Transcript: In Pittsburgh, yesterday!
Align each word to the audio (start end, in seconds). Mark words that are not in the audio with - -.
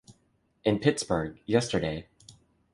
In 0.63 0.79
Pittsburgh, 0.79 1.37
yesterday! 1.45 2.07